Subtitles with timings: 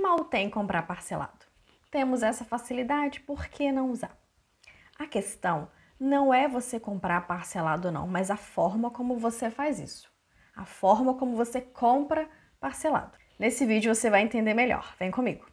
[0.00, 1.46] mal tem comprar parcelado?
[1.90, 4.16] Temos essa facilidade, por que não usar?
[4.98, 10.10] A questão não é você comprar parcelado não, mas a forma como você faz isso.
[10.56, 12.28] A forma como você compra
[12.58, 13.18] parcelado.
[13.38, 14.94] Nesse vídeo você vai entender melhor.
[14.98, 15.44] Vem comigo.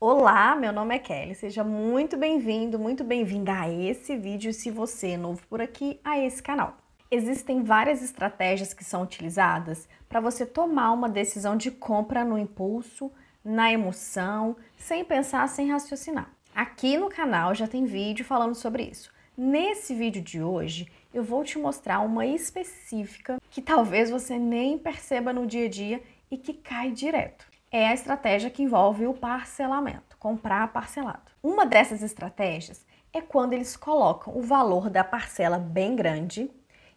[0.00, 1.34] Olá, meu nome é Kelly.
[1.34, 6.18] Seja muito bem-vindo, muito bem-vinda a esse vídeo se você é novo por aqui a
[6.18, 6.87] esse canal.
[7.10, 13.10] Existem várias estratégias que são utilizadas para você tomar uma decisão de compra no impulso,
[13.42, 16.30] na emoção, sem pensar, sem raciocinar.
[16.54, 19.10] Aqui no canal já tem vídeo falando sobre isso.
[19.34, 25.32] Nesse vídeo de hoje, eu vou te mostrar uma específica que talvez você nem perceba
[25.32, 27.46] no dia a dia e que cai direto.
[27.70, 31.32] É a estratégia que envolve o parcelamento, comprar parcelado.
[31.42, 36.50] Uma dessas estratégias é quando eles colocam o valor da parcela bem grande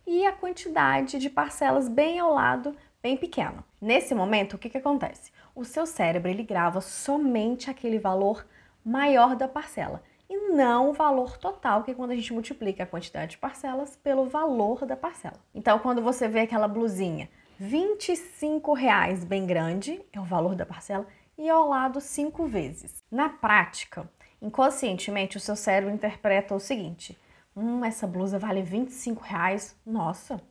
[0.06, 3.64] e a quantidade de parcelas bem ao lado, bem pequeno.
[3.80, 5.32] Nesse momento, o que, que acontece?
[5.56, 8.46] O seu cérebro ele grava somente aquele valor
[8.84, 12.88] maior da parcela e não o valor total, que é quando a gente multiplica a
[12.88, 15.40] quantidade de parcelas pelo valor da parcela.
[15.54, 17.30] Então, quando você vê aquela blusinha,
[17.60, 21.06] 25 reais bem grande é o valor da parcela
[21.38, 23.04] e ao lado cinco vezes.
[23.12, 24.10] Na prática,
[24.42, 27.18] inconscientemente o seu cérebro interpreta o seguinte:
[27.56, 29.76] Hum, essa blusa vale 25 reais.
[29.86, 30.42] Nossa,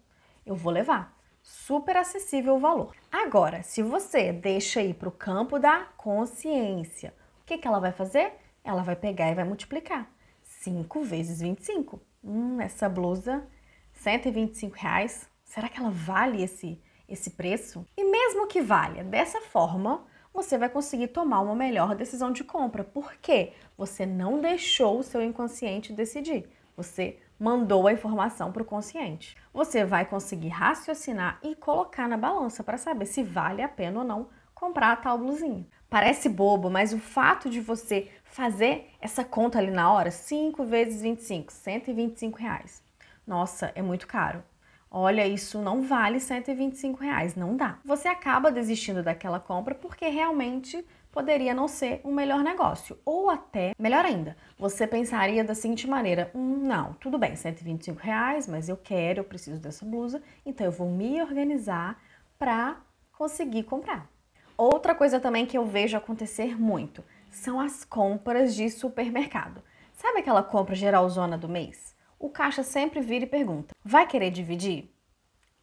[0.44, 1.18] eu vou levar.
[1.42, 2.94] Super acessível o valor.
[3.10, 7.92] Agora, se você deixa ir para o campo da consciência, o que, que ela vai
[7.92, 8.34] fazer?
[8.62, 10.10] Ela vai pegar e vai multiplicar.
[10.42, 12.00] 5 vezes 25.
[12.22, 13.46] Hum, essa blusa,
[13.94, 15.26] 125 reais.
[15.42, 16.78] Será que ela vale esse,
[17.08, 17.86] esse preço?
[17.96, 22.84] E mesmo que valha, dessa forma, você vai conseguir tomar uma melhor decisão de compra.
[22.84, 23.54] Por quê?
[23.76, 26.48] Você não deixou o seu inconsciente decidir.
[26.82, 29.36] Você mandou a informação para o consciente.
[29.52, 34.04] Você vai conseguir raciocinar e colocar na balança para saber se vale a pena ou
[34.04, 35.66] não comprar a tal blusinha.
[35.90, 41.02] Parece bobo, mas o fato de você fazer essa conta ali na hora, 5 vezes
[41.02, 42.82] 25, 125 reais.
[43.26, 44.42] Nossa, é muito caro.
[44.90, 47.78] Olha, isso não vale 125 reais, não dá.
[47.84, 50.82] Você acaba desistindo daquela compra porque realmente
[51.12, 52.98] poderia não ser um melhor negócio.
[53.04, 58.46] Ou até, melhor ainda, você pensaria da seguinte maneira: hum, não, tudo bem, 125 reais,
[58.46, 62.00] mas eu quero, eu preciso dessa blusa, então eu vou me organizar
[62.38, 62.80] para
[63.12, 64.08] conseguir comprar.
[64.56, 69.62] Outra coisa também que eu vejo acontecer muito são as compras de supermercado.
[69.92, 71.94] Sabe aquela compra geralzona do mês?
[72.18, 74.94] O caixa sempre vira e pergunta: vai querer dividir?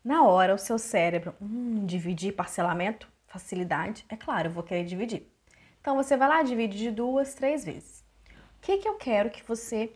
[0.04, 5.30] Na hora, o seu cérebro, hum, dividir parcelamento, facilidade, é claro, eu vou querer dividir.
[5.82, 8.04] Então você vai lá, divide de duas, três vezes.
[8.58, 9.92] O que, que eu quero que você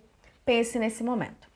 [0.45, 1.49] pense nesse momento?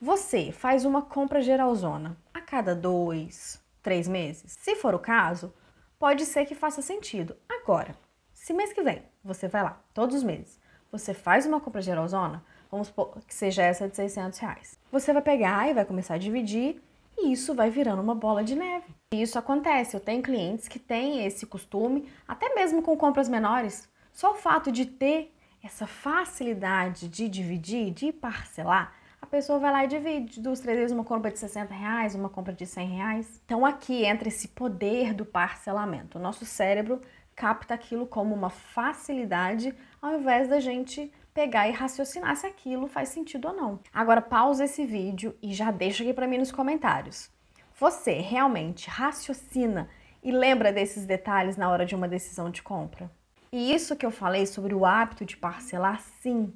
[0.00, 4.56] Você faz uma compra geralzona a cada dois, três meses?
[4.60, 5.52] Se for o caso,
[5.98, 7.36] pode ser que faça sentido.
[7.48, 7.94] Agora,
[8.32, 10.58] se mês que vem você vai lá, todos os meses,
[10.90, 14.78] você faz uma compra geralzona, vamos supor que seja essa de 600 reais.
[14.90, 16.80] Você vai pegar e vai começar a dividir
[17.16, 18.97] e isso vai virando uma bola de neve.
[19.10, 23.88] E isso acontece, eu tenho clientes que têm esse costume, até mesmo com compras menores.
[24.12, 29.84] Só o fato de ter essa facilidade de dividir, de parcelar, a pessoa vai lá
[29.84, 33.42] e divide duas, três vezes uma compra de 60 reais, uma compra de 100 reais.
[33.46, 36.18] Então aqui entra esse poder do parcelamento.
[36.18, 37.00] O nosso cérebro
[37.34, 43.08] capta aquilo como uma facilidade ao invés da gente pegar e raciocinar se aquilo faz
[43.08, 43.80] sentido ou não.
[43.90, 47.37] Agora pausa esse vídeo e já deixa aqui para mim nos comentários.
[47.80, 49.88] Você realmente raciocina
[50.20, 53.08] e lembra desses detalhes na hora de uma decisão de compra?
[53.52, 56.52] E isso que eu falei sobre o hábito de parcelar, sim.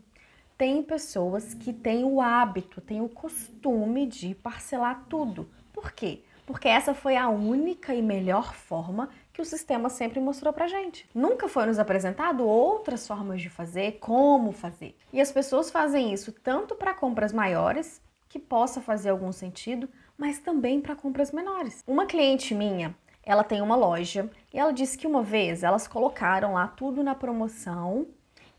[0.59, 5.49] Tem pessoas que têm o hábito, têm o costume de parcelar tudo.
[5.72, 6.25] Por quê?
[6.44, 11.09] Porque essa foi a única e melhor forma que o sistema sempre mostrou pra gente.
[11.15, 14.97] Nunca foi nos apresentado outras formas de fazer, como fazer.
[15.12, 19.89] E as pessoas fazem isso tanto para compras maiores, que possa fazer algum sentido,
[20.22, 21.83] mas também para compras menores.
[21.84, 26.53] Uma cliente minha, ela tem uma loja e ela disse que uma vez elas colocaram
[26.53, 28.07] lá tudo na promoção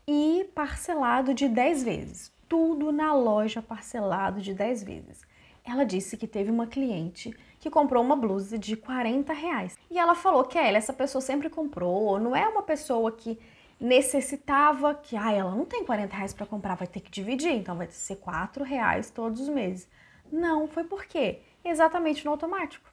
[0.06, 2.30] e parcelado de 10 vezes.
[2.46, 5.22] Tudo na loja parcelado de 10 vezes.
[5.64, 9.74] Ela disse que teve uma cliente que comprou uma blusa de 40 reais.
[9.90, 13.38] E ela falou que essa pessoa sempre comprou, não é uma pessoa que
[13.80, 17.74] necessitava que, ah, ela não tem 40 reais para comprar, vai ter que dividir, então
[17.74, 19.88] vai ser 4 reais todos os meses.
[20.30, 21.40] Não, foi por quê?
[21.64, 22.92] Exatamente no automático.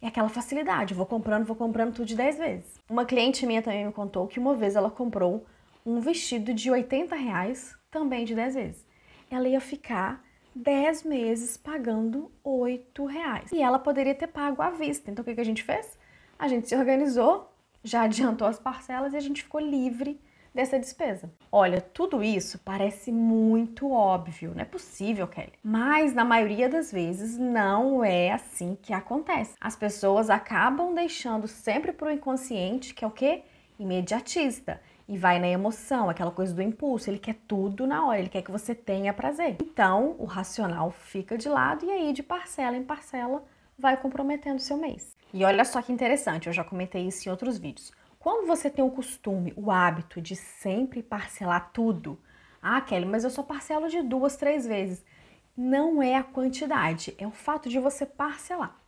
[0.00, 2.80] É aquela facilidade, vou comprando, vou comprando tudo de 10 vezes.
[2.88, 5.46] Uma cliente minha também me contou que uma vez ela comprou
[5.84, 8.86] um vestido de 80 reais, também de 10 vezes.
[9.30, 10.24] Ela ia ficar
[10.54, 13.50] 10 meses pagando 8 reais.
[13.52, 15.10] E ela poderia ter pago à vista.
[15.10, 15.98] Então o que a gente fez?
[16.38, 17.52] A gente se organizou,
[17.82, 20.20] já adiantou as parcelas e a gente ficou livre
[20.54, 21.30] dessa despesa.
[21.50, 25.52] Olha, tudo isso parece muito óbvio, não é possível, Kelly.
[25.62, 29.54] Mas na maioria das vezes não é assim que acontece.
[29.60, 33.42] As pessoas acabam deixando sempre para o inconsciente, que é o quê?
[33.78, 34.80] Imediatista.
[35.08, 37.10] E vai na emoção, aquela coisa do impulso.
[37.10, 39.56] Ele quer tudo na hora, ele quer que você tenha prazer.
[39.60, 43.44] Então, o racional fica de lado e aí, de parcela em parcela,
[43.78, 45.16] vai comprometendo seu mês.
[45.34, 47.90] E olha só que interessante, eu já comentei isso em outros vídeos.
[48.22, 52.20] Quando você tem o costume, o hábito de sempre parcelar tudo,
[52.62, 55.04] ah, Kelly, mas eu só parcelo de duas, três vezes.
[55.56, 58.80] Não é a quantidade, é o fato de você parcelar.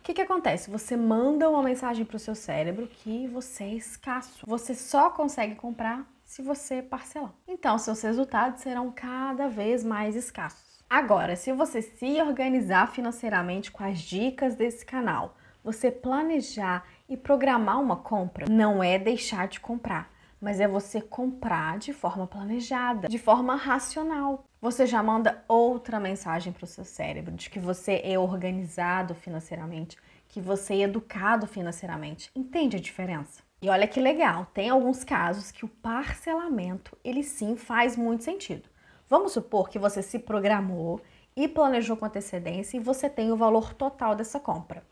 [0.00, 0.72] O que, que acontece?
[0.72, 4.44] Você manda uma mensagem para o seu cérebro que você é escasso.
[4.44, 7.32] Você só consegue comprar se você parcelar.
[7.46, 10.84] Então, seus resultados serão cada vez mais escassos.
[10.90, 17.80] Agora, se você se organizar financeiramente com as dicas desse canal, você planejar e programar
[17.80, 20.10] uma compra não é deixar de comprar,
[20.40, 24.44] mas é você comprar de forma planejada, de forma racional.
[24.60, 29.96] Você já manda outra mensagem para o seu cérebro de que você é organizado financeiramente,
[30.28, 32.30] que você é educado financeiramente.
[32.34, 33.42] Entende a diferença?
[33.60, 38.68] E olha que legal, tem alguns casos que o parcelamento, ele sim faz muito sentido.
[39.08, 41.00] Vamos supor que você se programou
[41.36, 44.82] e planejou com antecedência e você tem o valor total dessa compra.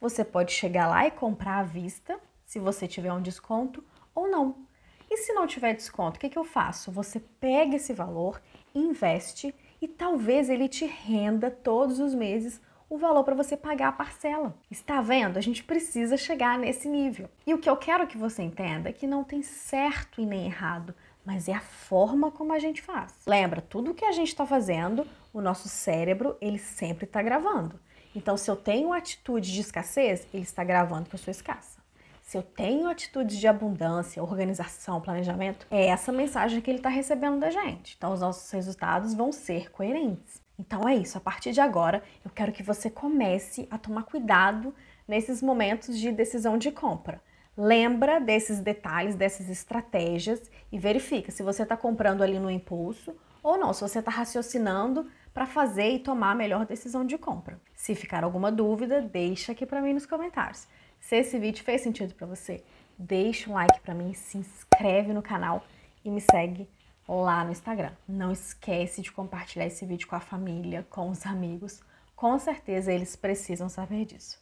[0.00, 3.82] Você pode chegar lá e comprar à vista, se você tiver um desconto,
[4.14, 4.66] ou não.
[5.10, 6.92] E se não tiver desconto, o que, que eu faço?
[6.92, 8.40] Você pega esse valor,
[8.74, 13.92] investe e talvez ele te renda todos os meses o valor para você pagar a
[13.92, 14.54] parcela.
[14.70, 15.36] Está vendo?
[15.36, 17.28] A gente precisa chegar nesse nível.
[17.46, 20.46] E o que eu quero que você entenda é que não tem certo e nem
[20.46, 23.12] errado, mas é a forma como a gente faz.
[23.26, 27.78] Lembra, tudo que a gente está fazendo, o nosso cérebro, ele sempre está gravando.
[28.14, 31.78] Então, se eu tenho atitude de escassez, ele está gravando que eu sou escassa.
[32.22, 37.40] Se eu tenho atitudes de abundância, organização, planejamento, é essa mensagem que ele está recebendo
[37.40, 37.94] da gente.
[37.96, 40.40] Então, os nossos resultados vão ser coerentes.
[40.58, 44.74] Então é isso, a partir de agora eu quero que você comece a tomar cuidado
[45.06, 47.22] nesses momentos de decisão de compra.
[47.56, 53.56] Lembra desses detalhes, dessas estratégias e verifica se você está comprando ali no impulso ou
[53.56, 55.06] não, se você está raciocinando
[55.38, 57.60] para fazer e tomar a melhor decisão de compra.
[57.72, 60.66] Se ficar alguma dúvida, deixa aqui para mim nos comentários.
[60.98, 62.64] Se esse vídeo fez sentido para você,
[62.98, 65.62] deixa um like para mim, se inscreve no canal
[66.04, 66.68] e me segue
[67.06, 67.92] lá no Instagram.
[68.08, 71.80] Não esquece de compartilhar esse vídeo com a família, com os amigos.
[72.16, 74.40] Com certeza eles precisam saber disso.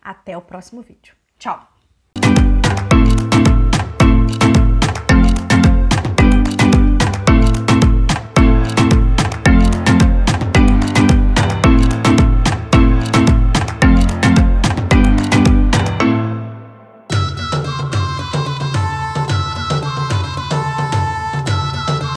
[0.00, 1.14] Até o próximo vídeo.
[1.38, 1.77] Tchau!